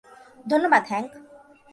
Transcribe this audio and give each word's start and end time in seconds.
ধন্যবাদ, 0.45 0.83
হ্যাংক! 0.87 1.11